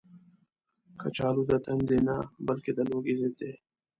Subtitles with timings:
[0.99, 2.15] کچالو د تندې نه،
[2.47, 3.51] بلکې د لوږې ضد دی